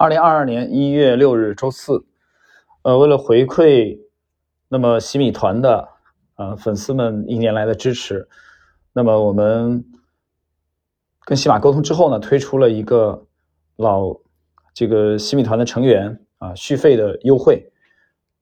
[0.00, 2.06] 二零二二年一月六日周四，
[2.82, 3.98] 呃，为了回馈
[4.68, 5.88] 那么洗米团的
[6.36, 8.28] 呃粉丝们一年来的支持，
[8.92, 9.84] 那么我们
[11.24, 13.26] 跟喜马沟通之后呢，推出了一个
[13.74, 14.14] 老
[14.72, 17.72] 这个洗米团的成员啊续费的优惠。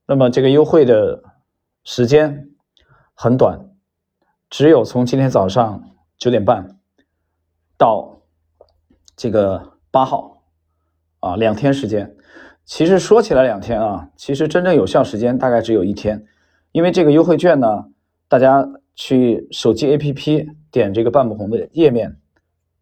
[0.05, 1.23] 那么这个优惠的
[1.85, 2.51] 时间
[3.15, 3.71] 很短，
[4.51, 6.79] 只有从今天早上九点半
[7.79, 8.21] 到
[9.17, 10.36] 这个八号。
[11.27, 12.15] 啊，两天时间，
[12.65, 16.25] 其实说起来两天啊，其实真正有效时间大概只有一天，
[16.71, 17.87] 因为这个优惠券呢，
[18.29, 22.17] 大家去手机 APP 点这个半亩红的页面，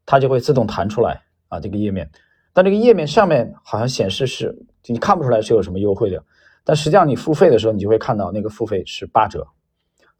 [0.04, 2.10] 它就会自动弹出来啊这个页面，
[2.52, 4.54] 但这个页面上面好像显示是
[4.88, 6.22] 你看不出来是有什么优惠的，
[6.64, 9.46] 但实际上你付费的时候，你就会看到那个付费是八折，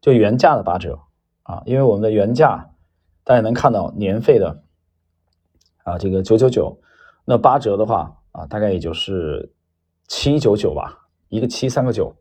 [0.01, 0.97] 就原价的八折
[1.43, 2.71] 啊，因为我们的原价
[3.23, 4.63] 大家能看到年费的
[5.83, 6.81] 啊这个九九九。
[7.27, 9.51] 那八折的话啊，大概也就是
[10.07, 12.15] 七九九吧，一个七三个九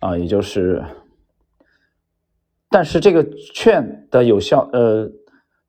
[0.00, 0.84] 啊，也就是，
[2.68, 5.10] 但是这个券的有效呃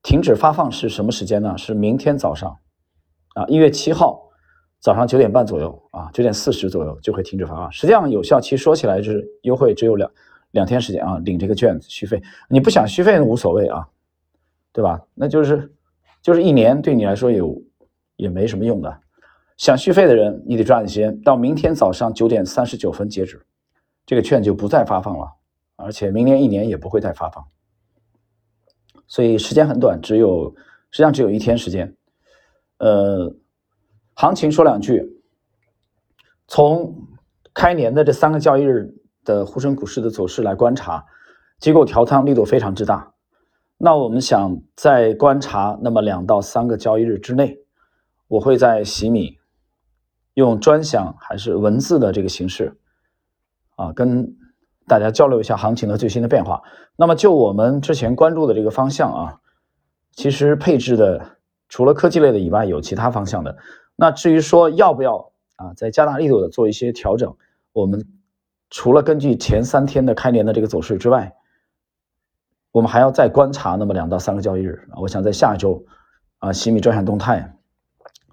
[0.02, 1.56] 停止发放是什么时间呢？
[1.56, 2.54] 是明天早上
[3.34, 4.20] 啊，一月七号
[4.78, 7.72] 早上九点半左右啊，九点四十左右就会停止发放。
[7.72, 10.10] 实际上有效期说起来就是优惠只有两
[10.50, 13.88] 两天时间啊，领这个券续费，你不想续费无所谓啊，
[14.74, 15.00] 对吧？
[15.14, 15.72] 那就是。
[16.22, 17.60] 就是一年对你来说有
[18.16, 19.00] 也没什么用的，
[19.56, 23.44] 想续费的人你得抓紧时间，到明天早上九点三十九分截止，
[24.06, 25.32] 这个券就不再发放了，
[25.76, 27.44] 而且明年一年也不会再发放，
[29.08, 30.54] 所以时间很短，只有
[30.90, 31.94] 实际上只有一天时间。
[32.78, 33.34] 呃，
[34.14, 35.20] 行情说两句，
[36.46, 36.96] 从
[37.54, 41.04] 开年的这三个交易日的沪深股市的走势来观察，
[41.58, 43.11] 机构调仓力度非常之大。
[43.84, 47.58] 那我们想在观察那么两到三个交易日之内，
[48.28, 49.40] 我会在洗米
[50.34, 52.78] 用专享还是文字的这个形式
[53.74, 54.36] 啊，跟
[54.86, 56.62] 大家交流一下行情的最新的变化。
[56.94, 59.40] 那么就我们之前关注的这个方向啊，
[60.12, 61.38] 其实配置的
[61.68, 63.56] 除了科技类的以外，有其他方向的。
[63.96, 67.34] 那至于说要不要啊，再加大力度的做一些调整，
[67.72, 68.06] 我们
[68.70, 71.34] 除了根据前三天的开年的这个走势之外。
[72.72, 75.84] 我们还要再观察那么两到三个交易日，我想在下周，
[76.38, 77.54] 啊，西米专享动态，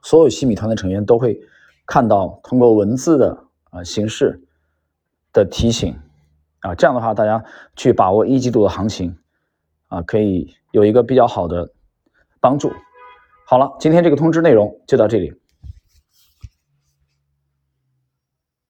[0.02, 1.38] 所有西米团的成员都会
[1.86, 4.42] 看到通过文字的啊形式
[5.34, 5.94] 的提醒，
[6.62, 7.44] 啊，这样的话大家
[7.76, 9.18] 去把握一季度的行情，
[9.88, 11.70] 啊，可以有一个比较好的
[12.40, 12.72] 帮助。
[13.46, 15.39] 好了，今天这个通知内容就到这里。